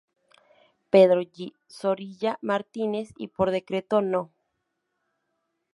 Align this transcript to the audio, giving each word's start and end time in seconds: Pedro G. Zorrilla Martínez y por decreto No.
Pedro 0.89 1.21
G. 1.21 1.53
Zorrilla 1.69 2.39
Martínez 2.41 3.13
y 3.17 3.27
por 3.27 3.51
decreto 3.51 4.01
No. 4.01 4.31